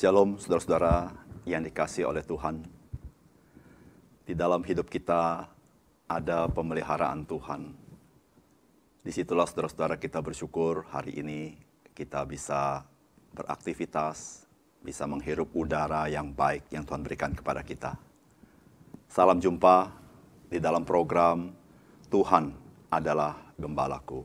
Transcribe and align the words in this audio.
Shalom 0.00 0.40
saudara-saudara 0.40 1.12
yang 1.44 1.60
dikasih 1.60 2.08
oleh 2.08 2.24
Tuhan. 2.24 2.64
Di 4.24 4.32
dalam 4.32 4.64
hidup 4.64 4.88
kita 4.88 5.44
ada 6.08 6.48
pemeliharaan 6.48 7.28
Tuhan. 7.28 7.68
Di 9.04 9.12
situlah 9.12 9.44
saudara-saudara 9.44 10.00
kita 10.00 10.24
bersyukur 10.24 10.88
hari 10.88 11.20
ini 11.20 11.52
kita 11.92 12.24
bisa 12.24 12.80
beraktivitas, 13.36 14.48
bisa 14.80 15.04
menghirup 15.04 15.52
udara 15.52 16.08
yang 16.08 16.32
baik 16.32 16.72
yang 16.72 16.88
Tuhan 16.88 17.04
berikan 17.04 17.36
kepada 17.36 17.60
kita. 17.60 17.92
Salam 19.04 19.36
jumpa 19.36 19.92
di 20.48 20.64
dalam 20.64 20.88
program 20.88 21.52
Tuhan 22.08 22.56
adalah 22.88 23.36
Gembalaku. 23.60 24.24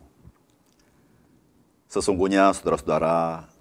Sesungguhnya 1.91 2.55
saudara-saudara 2.55 3.51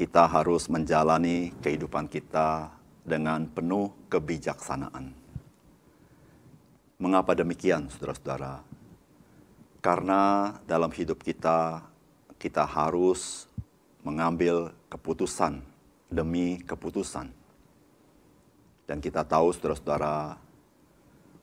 kita 0.00 0.24
harus 0.24 0.64
menjalani 0.72 1.52
kehidupan 1.60 2.08
kita 2.08 2.72
dengan 3.04 3.44
penuh 3.44 3.92
kebijaksanaan. 4.08 5.12
Mengapa 6.96 7.36
demikian, 7.36 7.84
saudara-saudara? 7.92 8.64
Karena 9.84 10.56
dalam 10.64 10.88
hidup 10.88 11.20
kita, 11.20 11.84
kita 12.40 12.64
harus 12.64 13.44
mengambil 14.00 14.72
keputusan 14.88 15.60
demi 16.08 16.64
keputusan. 16.64 17.28
Dan 18.88 19.04
kita 19.04 19.20
tahu, 19.20 19.52
saudara-saudara, 19.52 20.40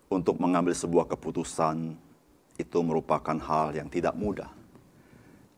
untuk 0.10 0.42
mengambil 0.42 0.74
sebuah 0.74 1.06
keputusan 1.06 1.94
itu 2.58 2.78
merupakan 2.82 3.38
hal 3.38 3.78
yang 3.78 3.86
tidak 3.86 4.18
mudah. 4.18 4.50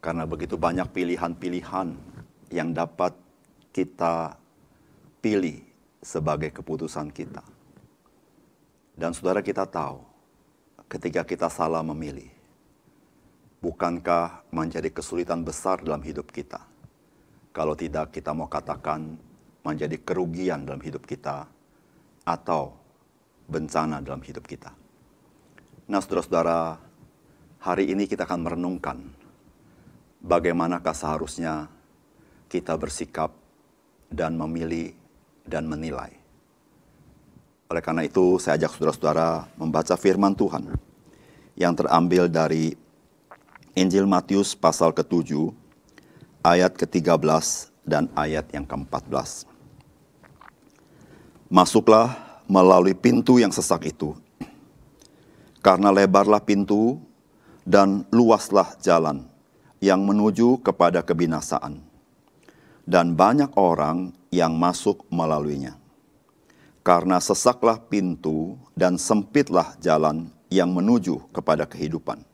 Karena 0.04 0.28
begitu 0.28 0.60
banyak 0.60 0.92
pilihan-pilihan 0.92 2.19
yang 2.50 2.74
dapat 2.74 3.14
kita 3.74 4.36
pilih 5.22 5.62
sebagai 6.02 6.50
keputusan 6.50 7.14
kita. 7.14 7.44
Dan 9.00 9.16
saudara 9.16 9.40
kita 9.40 9.64
tahu, 9.64 10.04
ketika 10.92 11.24
kita 11.24 11.48
salah 11.48 11.80
memilih, 11.86 12.28
bukankah 13.64 14.44
menjadi 14.52 14.92
kesulitan 14.92 15.46
besar 15.46 15.80
dalam 15.80 16.04
hidup 16.04 16.28
kita? 16.32 16.60
Kalau 17.56 17.76
tidak 17.76 18.12
kita 18.12 18.36
mau 18.36 18.52
katakan 18.52 19.16
menjadi 19.64 20.00
kerugian 20.04 20.68
dalam 20.68 20.80
hidup 20.84 21.04
kita 21.08 21.48
atau 22.24 22.76
bencana 23.50 24.00
dalam 24.04 24.22
hidup 24.22 24.46
kita. 24.46 24.72
Nah 25.90 26.00
saudara-saudara, 26.00 26.78
hari 27.60 27.90
ini 27.90 28.06
kita 28.06 28.24
akan 28.30 28.46
merenungkan 28.46 28.98
bagaimanakah 30.22 30.94
seharusnya 30.94 31.79
kita 32.50 32.74
bersikap 32.74 33.30
dan 34.10 34.34
memilih 34.34 34.98
dan 35.46 35.70
menilai. 35.70 36.18
Oleh 37.70 37.86
karena 37.86 38.02
itu, 38.02 38.42
saya 38.42 38.58
ajak 38.58 38.74
saudara-saudara 38.74 39.46
membaca 39.54 39.94
firman 39.94 40.34
Tuhan 40.34 40.74
yang 41.54 41.78
terambil 41.78 42.26
dari 42.26 42.74
Injil 43.78 44.10
Matius 44.10 44.58
pasal 44.58 44.90
ke-7, 44.90 45.54
ayat 46.42 46.74
ke-13 46.74 47.70
dan 47.86 48.10
ayat 48.18 48.50
yang 48.50 48.66
ke-14. 48.66 49.46
Masuklah 51.54 52.18
melalui 52.50 52.98
pintu 52.98 53.38
yang 53.38 53.54
sesak 53.54 53.86
itu, 53.86 54.18
karena 55.62 55.94
lebarlah 55.94 56.42
pintu 56.42 56.98
dan 57.62 58.02
luaslah 58.10 58.74
jalan 58.82 59.30
yang 59.78 60.02
menuju 60.02 60.58
kepada 60.66 61.06
kebinasaan 61.06 61.89
dan 62.90 63.14
banyak 63.14 63.54
orang 63.54 64.18
yang 64.34 64.58
masuk 64.58 65.06
melaluinya. 65.14 65.78
Karena 66.82 67.22
sesaklah 67.22 67.78
pintu 67.78 68.58
dan 68.74 68.98
sempitlah 68.98 69.78
jalan 69.78 70.34
yang 70.50 70.74
menuju 70.74 71.30
kepada 71.30 71.70
kehidupan, 71.70 72.26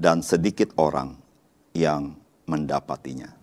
dan 0.00 0.24
sedikit 0.24 0.72
orang 0.80 1.20
yang 1.76 2.16
mendapatinya. 2.48 3.35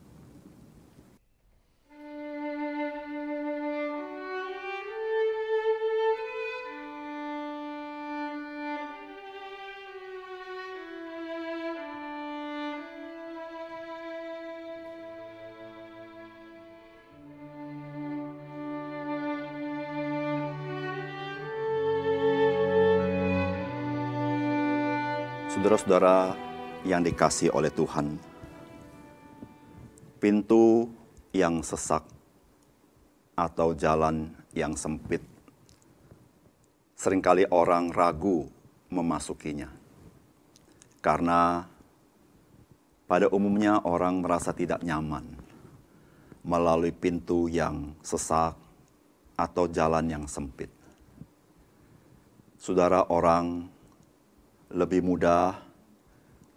Saudara-saudara 25.63 26.35
yang 26.83 27.07
dikasih 27.07 27.55
oleh 27.55 27.71
Tuhan, 27.71 28.19
pintu 30.19 30.91
yang 31.31 31.63
sesak 31.63 32.03
atau 33.31 33.71
jalan 33.71 34.27
yang 34.51 34.75
sempit, 34.75 35.23
sering 36.99 37.23
kali 37.23 37.47
orang 37.47 37.95
ragu 37.95 38.51
memasukinya. 38.91 39.71
Karena 40.99 41.63
pada 43.07 43.31
umumnya 43.31 43.79
orang 43.87 44.19
merasa 44.19 44.51
tidak 44.51 44.83
nyaman 44.83 45.23
melalui 46.43 46.91
pintu 46.91 47.47
yang 47.47 47.95
sesak 48.03 48.59
atau 49.39 49.71
jalan 49.71 50.11
yang 50.11 50.27
sempit. 50.27 50.67
Saudara 52.59 53.07
orang 53.07 53.72
lebih 54.73 55.05
mudah 55.05 55.53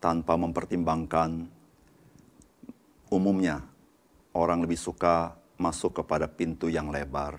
tanpa 0.00 0.40
mempertimbangkan 0.40 1.44
umumnya 3.12 3.60
orang 4.32 4.64
lebih 4.64 4.80
suka 4.80 5.36
masuk 5.60 6.00
kepada 6.00 6.24
pintu 6.24 6.72
yang 6.72 6.88
lebar 6.88 7.36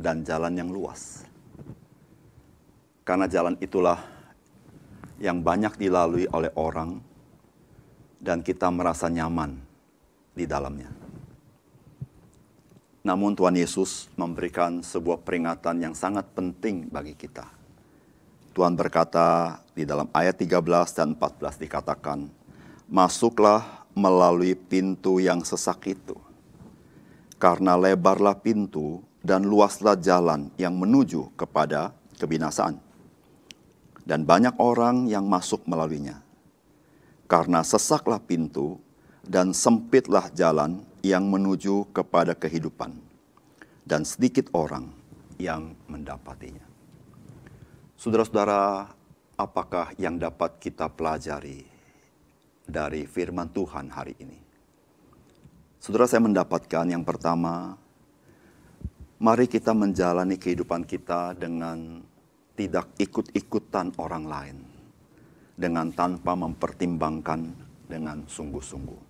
dan 0.00 0.24
jalan 0.24 0.56
yang 0.56 0.72
luas. 0.72 1.28
Karena 3.04 3.28
jalan 3.28 3.60
itulah 3.60 4.00
yang 5.20 5.44
banyak 5.44 5.76
dilalui 5.76 6.24
oleh 6.32 6.48
orang 6.56 7.04
dan 8.16 8.40
kita 8.40 8.72
merasa 8.72 9.12
nyaman 9.12 9.60
di 10.32 10.48
dalamnya. 10.48 10.88
Namun 13.04 13.36
Tuhan 13.36 13.60
Yesus 13.60 14.08
memberikan 14.16 14.80
sebuah 14.80 15.20
peringatan 15.20 15.84
yang 15.84 15.92
sangat 15.92 16.24
penting 16.32 16.88
bagi 16.88 17.12
kita 17.12 17.63
Tuhan 18.54 18.78
berkata 18.78 19.58
di 19.74 19.82
dalam 19.82 20.06
ayat 20.14 20.38
13 20.38 20.62
dan 20.94 21.18
14 21.18 21.58
dikatakan, 21.58 22.30
Masuklah 22.86 23.82
melalui 23.98 24.54
pintu 24.54 25.18
yang 25.18 25.42
sesak 25.42 25.90
itu. 25.90 26.14
Karena 27.42 27.74
lebarlah 27.74 28.38
pintu 28.38 29.02
dan 29.26 29.42
luaslah 29.42 29.98
jalan 29.98 30.54
yang 30.54 30.78
menuju 30.78 31.34
kepada 31.34 31.90
kebinasaan. 32.22 32.78
Dan 34.06 34.22
banyak 34.22 34.54
orang 34.62 35.10
yang 35.10 35.26
masuk 35.26 35.66
melaluinya. 35.66 36.22
Karena 37.26 37.66
sesaklah 37.66 38.22
pintu 38.22 38.78
dan 39.26 39.50
sempitlah 39.50 40.30
jalan 40.30 40.84
yang 41.02 41.26
menuju 41.26 41.90
kepada 41.90 42.38
kehidupan. 42.38 42.94
Dan 43.82 44.06
sedikit 44.06 44.46
orang 44.54 44.92
yang 45.42 45.74
mendapatinya. 45.88 46.63
Saudara-saudara, 48.04 48.84
apakah 49.32 49.96
yang 49.96 50.20
dapat 50.20 50.60
kita 50.60 50.92
pelajari 50.92 51.64
dari 52.68 53.08
firman 53.08 53.48
Tuhan 53.48 53.88
hari 53.88 54.12
ini? 54.20 54.36
Saudara, 55.80 56.04
saya 56.04 56.20
mendapatkan 56.20 56.84
yang 56.84 57.00
pertama, 57.00 57.80
mari 59.16 59.48
kita 59.48 59.72
menjalani 59.72 60.36
kehidupan 60.36 60.84
kita 60.84 61.32
dengan 61.32 62.04
tidak 62.52 62.92
ikut-ikutan 63.00 63.96
orang 63.96 64.28
lain, 64.28 64.58
dengan 65.56 65.88
tanpa 65.88 66.36
mempertimbangkan 66.36 67.56
dengan 67.88 68.20
sungguh-sungguh. 68.28 69.00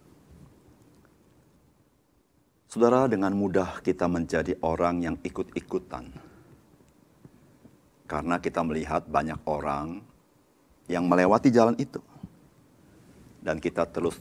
Saudara, 2.70 3.11
dengan 3.11 3.35
mudah 3.35 3.82
kita 3.82 4.06
menjadi 4.06 4.55
orang 4.62 5.02
yang 5.02 5.17
ikut-ikutan. 5.26 6.34
Karena 8.05 8.37
kita 8.37 8.61
melihat 8.61 9.09
banyak 9.09 9.41
orang 9.49 10.05
yang 10.89 11.09
melewati 11.09 11.49
jalan 11.49 11.77
itu. 11.81 12.01
Dan 13.41 13.61
kita 13.61 13.89
terus 13.89 14.21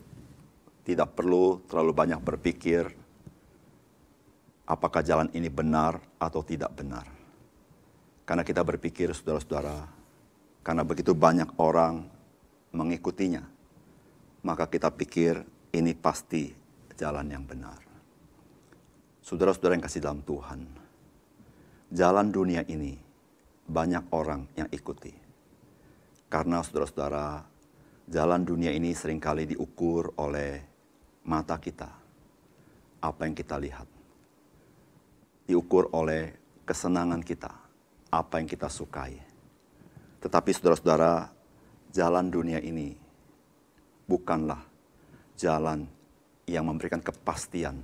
tidak 0.84 1.16
perlu 1.16 1.64
terlalu 1.68 1.92
banyak 1.96 2.20
berpikir 2.20 2.92
apakah 4.68 5.04
jalan 5.04 5.28
ini 5.36 5.52
benar 5.52 6.00
atau 6.20 6.44
tidak 6.44 6.72
benar. 6.76 7.08
Karena 8.24 8.44
kita 8.48 8.64
berpikir, 8.64 9.12
saudara-saudara, 9.12 9.84
karena 10.64 10.84
begitu 10.88 11.12
banyak 11.12 11.60
orang 11.60 12.08
mengikutinya, 12.72 13.44
maka 14.48 14.72
kita 14.72 14.88
pikir 14.96 15.44
ini 15.76 15.92
pasti 15.92 16.56
jalan 16.96 17.28
yang 17.28 17.44
benar. 17.44 17.84
Saudara-saudara 19.20 19.76
yang 19.76 19.84
kasih 19.84 20.04
dalam 20.04 20.24
Tuhan, 20.24 20.60
jalan 21.92 22.28
dunia 22.32 22.64
ini 22.72 22.96
banyak 23.68 24.04
orang 24.12 24.48
yang 24.60 24.70
ikuti. 24.72 25.14
Karena 26.28 26.66
saudara-saudara, 26.66 27.46
jalan 28.10 28.42
dunia 28.44 28.74
ini 28.74 28.92
sering 28.98 29.22
kali 29.22 29.46
diukur 29.48 30.18
oleh 30.18 30.60
mata 31.30 31.62
kita. 31.62 31.90
Apa 33.04 33.28
yang 33.28 33.36
kita 33.36 33.60
lihat. 33.60 33.88
Diukur 35.46 35.92
oleh 35.94 36.34
kesenangan 36.64 37.22
kita. 37.22 37.52
Apa 38.10 38.40
yang 38.40 38.48
kita 38.48 38.72
sukai. 38.72 39.20
Tetapi 40.24 40.50
saudara-saudara, 40.56 41.30
jalan 41.92 42.32
dunia 42.32 42.64
ini 42.64 42.96
bukanlah 44.08 44.64
jalan 45.36 45.86
yang 46.48 46.68
memberikan 46.68 47.00
kepastian 47.00 47.80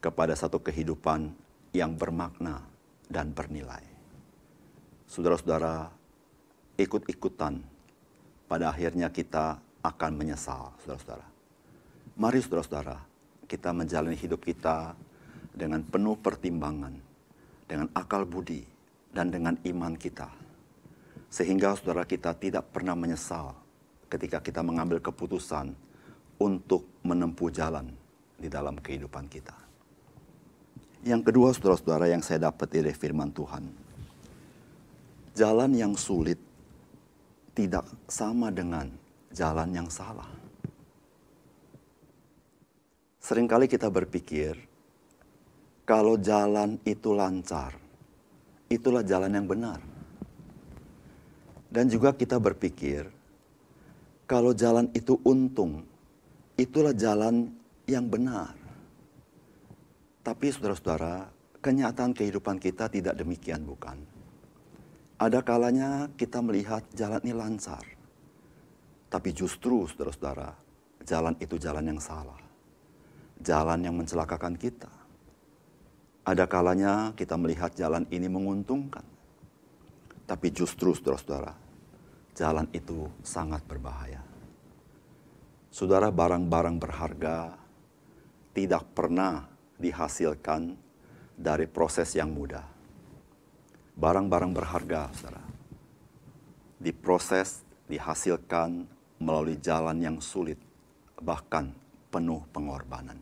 kepada 0.00 0.36
satu 0.36 0.60
kehidupan 0.60 1.32
yang 1.72 1.96
bermakna 1.96 2.62
dan 3.08 3.32
bernilai. 3.32 3.95
Saudara-saudara, 5.06 5.90
ikut-ikutan 6.76 7.62
pada 8.50 8.74
akhirnya 8.74 9.10
kita 9.10 9.58
akan 9.82 10.12
menyesal, 10.18 10.74
saudara-saudara. 10.82 11.26
Mari 12.18 12.38
saudara-saudara, 12.42 12.98
kita 13.46 13.70
menjalani 13.70 14.18
hidup 14.18 14.42
kita 14.42 14.98
dengan 15.54 15.86
penuh 15.86 16.18
pertimbangan, 16.18 16.94
dengan 17.70 17.88
akal 17.94 18.26
budi, 18.26 18.66
dan 19.14 19.30
dengan 19.30 19.54
iman 19.62 19.94
kita. 19.94 20.28
Sehingga 21.30 21.78
saudara 21.78 22.04
kita 22.04 22.34
tidak 22.36 22.68
pernah 22.74 22.92
menyesal 22.98 23.54
ketika 24.10 24.42
kita 24.42 24.60
mengambil 24.60 24.98
keputusan 25.00 25.72
untuk 26.36 26.84
menempuh 27.02 27.48
jalan 27.48 27.88
di 28.36 28.46
dalam 28.52 28.76
kehidupan 28.76 29.26
kita. 29.30 29.56
Yang 31.06 31.32
kedua, 31.32 31.54
saudara-saudara, 31.54 32.10
yang 32.10 32.20
saya 32.20 32.50
dapat 32.50 32.68
dari 32.68 32.92
firman 32.92 33.30
Tuhan, 33.30 33.85
jalan 35.36 35.76
yang 35.76 35.92
sulit 35.92 36.40
tidak 37.52 37.84
sama 38.08 38.48
dengan 38.48 38.88
jalan 39.36 39.68
yang 39.68 39.88
salah. 39.92 40.28
Seringkali 43.20 43.68
kita 43.68 43.92
berpikir, 43.92 44.56
kalau 45.84 46.16
jalan 46.16 46.80
itu 46.88 47.12
lancar, 47.12 47.76
itulah 48.72 49.04
jalan 49.04 49.36
yang 49.36 49.44
benar. 49.44 49.80
Dan 51.68 51.92
juga 51.92 52.16
kita 52.16 52.40
berpikir, 52.40 53.04
kalau 54.24 54.56
jalan 54.56 54.88
itu 54.96 55.20
untung, 55.26 55.84
itulah 56.56 56.96
jalan 56.96 57.52
yang 57.84 58.08
benar. 58.08 58.56
Tapi 60.24 60.46
saudara-saudara, 60.48 61.28
kenyataan 61.60 62.16
kehidupan 62.16 62.56
kita 62.56 62.88
tidak 62.88 63.18
demikian 63.18 63.66
bukan? 63.66 64.15
Ada 65.16 65.40
kalanya 65.40 66.12
kita 66.12 66.44
melihat 66.44 66.84
jalan 66.92 67.24
ini 67.24 67.32
lancar. 67.32 67.80
Tapi 69.08 69.32
justru 69.32 69.88
saudara-saudara, 69.88 70.52
jalan 71.08 71.32
itu 71.40 71.56
jalan 71.56 71.88
yang 71.88 71.96
salah. 71.96 72.36
Jalan 73.40 73.80
yang 73.80 73.96
mencelakakan 73.96 74.60
kita. 74.60 74.92
Ada 76.20 76.44
kalanya 76.44 77.16
kita 77.16 77.32
melihat 77.40 77.72
jalan 77.72 78.04
ini 78.12 78.28
menguntungkan. 78.28 79.08
Tapi 80.28 80.52
justru 80.52 80.92
saudara-saudara, 80.92 81.56
jalan 82.36 82.68
itu 82.76 83.08
sangat 83.24 83.64
berbahaya. 83.64 84.20
Saudara, 85.72 86.12
barang-barang 86.12 86.76
berharga 86.76 87.56
tidak 88.52 88.84
pernah 88.92 89.48
dihasilkan 89.80 90.76
dari 91.40 91.64
proses 91.64 92.12
yang 92.12 92.36
mudah. 92.36 92.75
Barang-barang 93.96 94.52
berharga, 94.52 95.08
saudara, 95.16 95.40
diproses, 96.76 97.64
dihasilkan 97.88 98.84
melalui 99.16 99.56
jalan 99.56 99.96
yang 99.96 100.20
sulit, 100.20 100.60
bahkan 101.16 101.72
penuh 102.12 102.44
pengorbanan. 102.52 103.16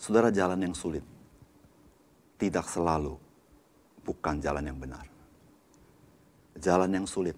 Saudara, 0.00 0.32
jalan 0.32 0.64
yang 0.64 0.72
sulit 0.72 1.04
tidak 2.40 2.64
selalu 2.72 3.20
bukan 4.00 4.40
jalan 4.40 4.64
yang 4.64 4.80
benar. 4.80 5.04
Jalan 6.56 6.90
yang 6.96 7.04
sulit 7.04 7.36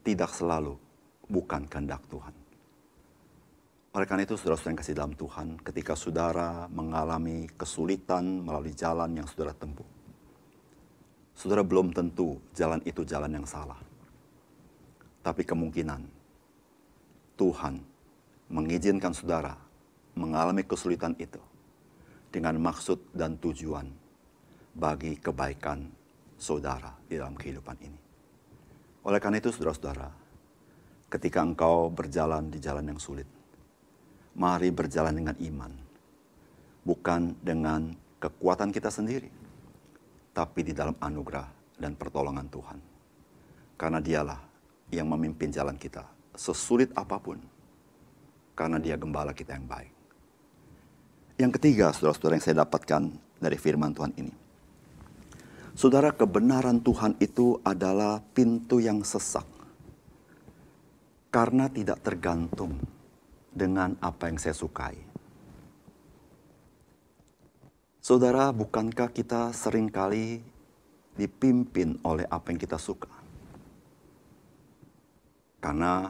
tidak 0.00 0.32
selalu 0.32 0.80
bukan 1.28 1.68
kehendak 1.68 2.00
Tuhan. 2.08 2.32
Oleh 3.90 4.06
karena 4.08 4.24
itu, 4.24 4.38
saudara-saudara 4.38 4.72
yang 4.72 4.80
kasih 4.80 4.96
dalam 4.96 5.14
Tuhan, 5.18 5.48
ketika 5.60 5.92
saudara 5.92 6.70
mengalami 6.70 7.50
kesulitan 7.58 8.46
melalui 8.46 8.72
jalan 8.72 9.12
yang 9.18 9.26
saudara 9.26 9.50
tempuh, 9.52 9.99
saudara 11.40 11.64
belum 11.64 11.96
tentu 11.96 12.36
jalan 12.52 12.84
itu 12.84 13.00
jalan 13.08 13.32
yang 13.32 13.48
salah. 13.48 13.80
Tapi 15.24 15.40
kemungkinan 15.40 16.04
Tuhan 17.40 17.80
mengizinkan 18.52 19.16
saudara 19.16 19.56
mengalami 20.20 20.68
kesulitan 20.68 21.16
itu 21.16 21.40
dengan 22.28 22.60
maksud 22.60 23.16
dan 23.16 23.40
tujuan 23.40 23.88
bagi 24.76 25.16
kebaikan 25.16 25.88
saudara 26.36 26.92
di 27.08 27.16
dalam 27.16 27.32
kehidupan 27.32 27.76
ini. 27.80 28.00
Oleh 29.08 29.16
karena 29.16 29.40
itu, 29.40 29.48
saudara-saudara, 29.48 30.12
ketika 31.08 31.40
engkau 31.40 31.88
berjalan 31.88 32.52
di 32.52 32.60
jalan 32.60 32.84
yang 32.84 33.00
sulit, 33.00 33.24
mari 34.36 34.68
berjalan 34.68 35.16
dengan 35.16 35.36
iman, 35.40 35.72
bukan 36.84 37.32
dengan 37.40 37.96
kekuatan 38.20 38.68
kita 38.76 38.92
sendiri, 38.92 39.39
tapi 40.40 40.64
di 40.64 40.72
dalam 40.72 40.96
anugerah 40.96 41.76
dan 41.76 41.92
pertolongan 42.00 42.48
Tuhan. 42.48 42.78
Karena 43.76 44.00
dialah 44.00 44.40
yang 44.88 45.04
memimpin 45.12 45.52
jalan 45.52 45.76
kita 45.76 46.00
sesulit 46.32 46.88
apa 46.96 47.20
pun, 47.20 47.36
karena 48.56 48.80
dia 48.80 48.96
gembala 48.96 49.36
kita 49.36 49.52
yang 49.52 49.68
baik. 49.68 49.92
Yang 51.36 51.60
ketiga, 51.60 51.92
saudara-saudara 51.92 52.40
yang 52.40 52.44
saya 52.44 52.56
dapatkan 52.64 53.02
dari 53.36 53.56
firman 53.60 53.92
Tuhan 53.92 54.12
ini. 54.16 54.32
Saudara, 55.76 56.08
kebenaran 56.12 56.80
Tuhan 56.80 57.20
itu 57.20 57.60
adalah 57.60 58.24
pintu 58.32 58.80
yang 58.80 59.04
sesak. 59.04 59.44
Karena 61.28 61.68
tidak 61.68 62.00
tergantung 62.00 62.80
dengan 63.52 63.96
apa 64.00 64.32
yang 64.32 64.40
saya 64.40 64.56
sukai. 64.56 65.09
Saudara, 68.00 68.48
bukankah 68.48 69.12
kita 69.12 69.52
sering 69.52 69.92
kali 69.92 70.40
dipimpin 71.20 72.00
oleh 72.00 72.24
apa 72.32 72.48
yang 72.48 72.56
kita 72.56 72.80
suka? 72.80 73.12
Karena 75.60 76.08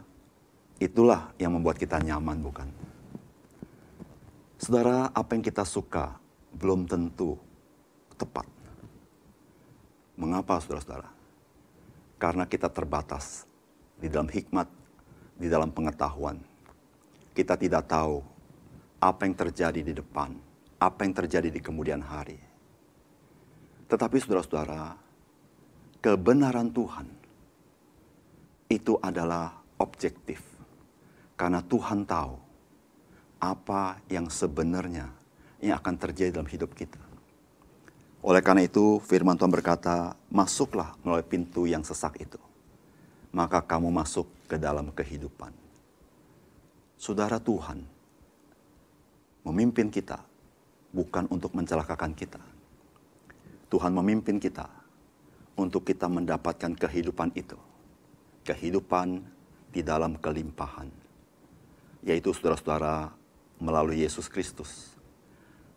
itulah 0.79 1.35
yang 1.35 1.59
membuat 1.59 1.83
kita 1.83 1.99
nyaman, 1.99 2.39
bukan? 2.47 2.71
Saudara, 4.55 5.11
apa 5.11 5.35
yang 5.35 5.43
kita 5.43 5.67
suka 5.67 6.15
belum 6.55 6.87
tentu 6.87 7.35
tepat. 8.15 8.47
Mengapa 10.15 10.63
saudara-saudara? 10.63 11.11
Karena 12.23 12.47
kita 12.47 12.71
terbatas 12.71 13.51
di 13.99 14.07
dalam 14.07 14.31
hikmat, 14.31 14.71
di 15.35 15.51
dalam 15.51 15.75
pengetahuan. 15.75 16.39
Kita 17.35 17.59
tidak 17.59 17.91
tahu 17.91 18.23
apa 19.03 19.27
yang 19.27 19.35
terjadi 19.35 19.83
di 19.83 19.91
depan, 19.91 20.50
apa 20.81 21.05
yang 21.05 21.13
terjadi 21.13 21.53
di 21.53 21.61
kemudian 21.61 22.01
hari. 22.01 22.41
Tetapi 23.85 24.17
saudara-saudara, 24.17 24.97
kebenaran 26.01 26.73
Tuhan 26.73 27.07
itu 28.73 28.97
adalah 29.05 29.61
objektif. 29.77 30.41
Karena 31.37 31.61
Tuhan 31.61 32.09
tahu 32.09 32.35
apa 33.41 34.01
yang 34.09 34.33
sebenarnya 34.33 35.09
yang 35.61 35.77
akan 35.77 35.95
terjadi 36.01 36.41
dalam 36.41 36.49
hidup 36.49 36.73
kita. 36.73 37.01
Oleh 38.21 38.45
karena 38.45 38.65
itu, 38.65 39.01
firman 39.01 39.37
Tuhan 39.37 39.49
berkata, 39.49 40.13
masuklah 40.29 40.93
melalui 41.01 41.25
pintu 41.25 41.65
yang 41.65 41.81
sesak 41.81 42.21
itu. 42.21 42.37
Maka 43.33 43.65
kamu 43.65 43.89
masuk 43.89 44.29
ke 44.45 44.61
dalam 44.61 44.93
kehidupan. 44.93 45.53
Saudara 47.01 47.41
Tuhan 47.41 47.81
memimpin 49.41 49.89
kita 49.89 50.21
bukan 50.91 51.27
untuk 51.31 51.55
mencelakakan 51.55 52.13
kita. 52.15 52.43
Tuhan 53.71 53.95
memimpin 53.95 54.43
kita 54.43 54.67
untuk 55.55 55.87
kita 55.87 56.11
mendapatkan 56.11 56.75
kehidupan 56.75 57.31
itu. 57.39 57.59
Kehidupan 58.43 59.23
di 59.71 59.81
dalam 59.87 60.19
kelimpahan. 60.19 60.91
Yaitu 62.03 62.35
saudara-saudara 62.35 63.15
melalui 63.63 64.03
Yesus 64.03 64.27
Kristus 64.27 64.97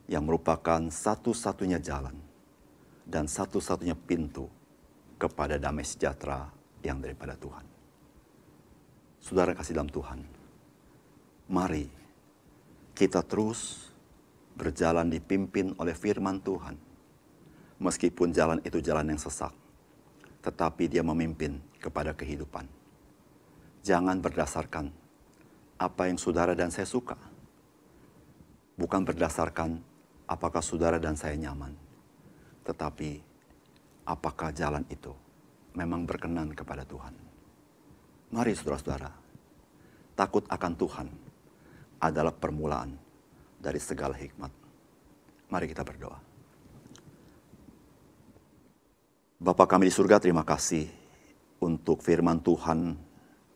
yang 0.07 0.25
merupakan 0.25 0.81
satu-satunya 0.89 1.77
jalan 1.83 2.15
dan 3.03 3.27
satu-satunya 3.27 3.93
pintu 3.93 4.47
kepada 5.19 5.59
damai 5.59 5.83
sejahtera 5.83 6.47
yang 6.83 6.99
daripada 6.99 7.35
Tuhan. 7.39 7.65
Saudara 9.23 9.55
kasih 9.55 9.79
dalam 9.79 9.91
Tuhan, 9.91 10.19
mari 11.47 11.87
kita 12.91 13.23
terus 13.23 13.92
berjalan 14.53 15.09
dipimpin 15.09 15.73
oleh 15.81 15.93
firman 15.97 16.41
Tuhan. 16.41 16.77
Meskipun 17.81 18.31
jalan 18.31 18.61
itu 18.63 18.79
jalan 18.79 19.11
yang 19.11 19.19
sesak, 19.19 19.51
tetapi 20.45 20.87
dia 20.87 21.03
memimpin 21.03 21.59
kepada 21.81 22.15
kehidupan. 22.15 22.63
Jangan 23.83 24.23
berdasarkan 24.23 24.87
apa 25.75 26.07
yang 26.07 26.15
saudara 26.15 26.55
dan 26.55 26.71
saya 26.71 26.87
suka. 26.87 27.19
Bukan 28.79 29.03
berdasarkan 29.03 29.83
apakah 30.29 30.63
saudara 30.63 30.95
dan 30.95 31.19
saya 31.19 31.35
nyaman. 31.35 31.75
Tetapi 32.63 33.19
apakah 34.07 34.55
jalan 34.55 34.87
itu 34.87 35.11
memang 35.75 36.07
berkenan 36.07 36.55
kepada 36.55 36.87
Tuhan. 36.87 37.11
Mari 38.31 38.55
saudara-saudara, 38.55 39.11
takut 40.15 40.47
akan 40.47 40.73
Tuhan 40.79 41.07
adalah 41.99 42.33
permulaan 42.33 43.02
dari 43.63 43.79
segala 43.79 44.11
hikmat. 44.19 44.51
Mari 45.47 45.71
kita 45.71 45.87
berdoa. 45.87 46.19
Bapa 49.39 49.63
kami 49.63 49.87
di 49.87 49.93
surga, 49.95 50.19
terima 50.19 50.43
kasih 50.43 50.91
untuk 51.63 52.03
firman 52.03 52.43
Tuhan 52.43 52.99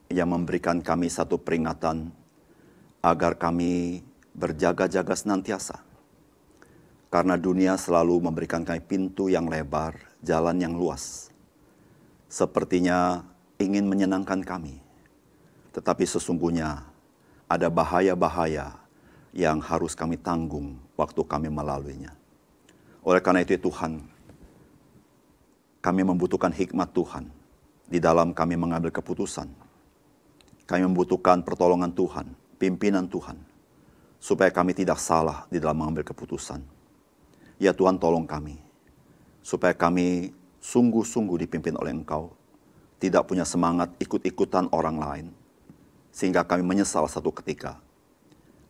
yang 0.07 0.31
memberikan 0.31 0.79
kami 0.79 1.11
satu 1.11 1.35
peringatan 1.35 2.07
agar 3.03 3.35
kami 3.35 4.03
berjaga-jaga 4.31 5.15
senantiasa. 5.15 5.83
Karena 7.07 7.39
dunia 7.39 7.79
selalu 7.79 8.19
memberikan 8.19 8.67
kami 8.67 8.83
pintu 8.83 9.31
yang 9.31 9.47
lebar, 9.47 9.95
jalan 10.19 10.59
yang 10.59 10.75
luas. 10.75 11.31
Sepertinya 12.27 13.23
ingin 13.59 13.87
menyenangkan 13.87 14.43
kami. 14.43 14.83
Tetapi 15.71 16.03
sesungguhnya 16.03 16.83
ada 17.47 17.71
bahaya-bahaya 17.71 18.86
yang 19.37 19.61
harus 19.61 19.93
kami 19.93 20.17
tanggung 20.17 20.81
waktu 20.97 21.21
kami 21.21 21.53
melaluinya. 21.53 22.09
Oleh 23.05 23.21
karena 23.21 23.45
itu 23.45 23.53
Tuhan, 23.69 24.01
kami 25.77 26.01
membutuhkan 26.01 26.49
hikmat 26.49 26.89
Tuhan 26.89 27.29
di 27.85 28.01
dalam 28.01 28.33
kami 28.33 28.57
mengambil 28.57 28.89
keputusan. 28.89 29.45
Kami 30.65 30.81
membutuhkan 30.89 31.45
pertolongan 31.45 31.93
Tuhan, 31.93 32.33
pimpinan 32.57 33.05
Tuhan, 33.05 33.37
supaya 34.17 34.49
kami 34.49 34.73
tidak 34.73 34.97
salah 34.97 35.45
di 35.53 35.61
dalam 35.61 35.85
mengambil 35.85 36.03
keputusan. 36.03 36.59
Ya 37.61 37.71
Tuhan 37.77 38.01
tolong 38.01 38.25
kami, 38.25 38.57
supaya 39.45 39.71
kami 39.77 40.33
sungguh-sungguh 40.59 41.45
dipimpin 41.45 41.77
oleh 41.77 41.93
Engkau, 41.93 42.33
tidak 42.97 43.29
punya 43.29 43.45
semangat 43.45 43.93
ikut-ikutan 44.01 44.67
orang 44.73 44.97
lain, 44.97 45.27
sehingga 46.09 46.41
kami 46.41 46.65
menyesal 46.65 47.05
satu 47.07 47.31
ketika 47.31 47.79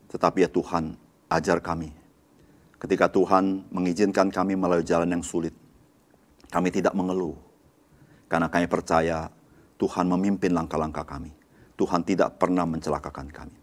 tetapi 0.07 0.47
ya 0.47 0.49
Tuhan, 0.51 0.95
ajar 1.27 1.59
kami. 1.59 1.91
Ketika 2.77 3.11
Tuhan 3.11 3.67
mengizinkan 3.73 4.31
kami 4.31 4.55
melalui 4.55 4.85
jalan 4.85 5.09
yang 5.11 5.25
sulit, 5.25 5.51
kami 6.47 6.71
tidak 6.71 6.95
mengeluh. 6.95 7.35
Karena 8.27 8.47
kami 8.47 8.67
percaya 8.71 9.27
Tuhan 9.79 10.07
memimpin 10.07 10.55
langkah-langkah 10.55 11.03
kami. 11.03 11.31
Tuhan 11.77 12.01
tidak 12.03 12.39
pernah 12.39 12.65
mencelakakan 12.65 13.27
kami. 13.29 13.57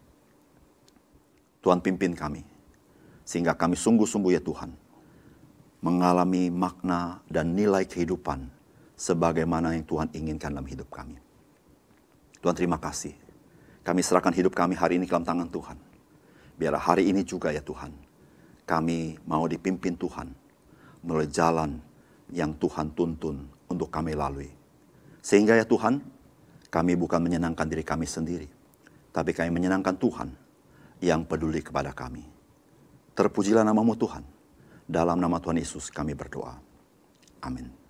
Tuhan 1.65 1.81
pimpin 1.81 2.13
kami. 2.13 2.45
Sehingga 3.25 3.57
kami 3.57 3.75
sungguh-sungguh 3.75 4.37
ya 4.37 4.43
Tuhan. 4.45 4.73
Mengalami 5.85 6.49
makna 6.49 7.21
dan 7.29 7.57
nilai 7.57 7.85
kehidupan 7.85 8.49
sebagaimana 8.97 9.77
yang 9.77 9.85
Tuhan 9.85 10.09
inginkan 10.13 10.53
dalam 10.53 10.69
hidup 10.69 10.89
kami. 10.93 11.17
Tuhan 12.41 12.57
terima 12.57 12.77
kasih. 12.77 13.17
Kami 13.85 14.01
serahkan 14.01 14.33
hidup 14.33 14.57
kami 14.57 14.77
hari 14.77 14.97
ini 14.97 15.05
ke 15.05 15.13
dalam 15.13 15.29
tangan 15.29 15.49
Tuhan. 15.49 15.94
Biar 16.55 16.79
hari 16.79 17.11
ini 17.11 17.27
juga 17.27 17.51
ya 17.51 17.61
Tuhan, 17.61 17.91
kami 18.65 19.19
mau 19.27 19.45
dipimpin 19.51 19.99
Tuhan 19.99 20.31
melalui 21.03 21.29
jalan 21.29 21.83
yang 22.31 22.55
Tuhan 22.57 22.95
tuntun 22.95 23.45
untuk 23.69 23.91
kami 23.91 24.15
lalui. 24.15 24.49
Sehingga 25.21 25.59
ya 25.59 25.67
Tuhan, 25.67 26.01
kami 26.71 26.93
bukan 26.99 27.21
menyenangkan 27.23 27.67
diri 27.69 27.85
kami 27.85 28.07
sendiri, 28.09 28.49
tapi 29.11 29.35
kami 29.35 29.51
menyenangkan 29.53 29.95
Tuhan 29.99 30.29
yang 31.05 31.27
peduli 31.29 31.61
kepada 31.61 31.93
kami. 31.93 32.25
Terpujilah 33.15 33.63
namamu 33.63 33.95
Tuhan. 33.95 34.25
Dalam 34.85 35.17
nama 35.17 35.41
Tuhan 35.41 35.57
Yesus 35.57 35.89
kami 35.89 36.13
berdoa. 36.13 36.61
Amin. 37.41 37.84